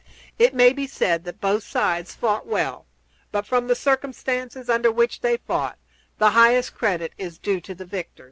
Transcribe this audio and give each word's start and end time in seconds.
It 0.39 0.55
may 0.55 0.73
be 0.73 0.87
said 0.87 1.25
that 1.25 1.39
both 1.39 1.61
sides 1.63 2.15
fought 2.15 2.47
well; 2.47 2.87
but, 3.31 3.45
from 3.45 3.67
the 3.67 3.75
circumstances 3.75 4.67
under 4.67 4.91
which 4.91 5.21
they 5.21 5.37
fought, 5.37 5.77
the 6.17 6.31
highest 6.31 6.73
credit 6.73 7.13
is 7.19 7.37
due 7.37 7.61
to 7.61 7.75
the 7.75 7.85
victors. 7.85 8.19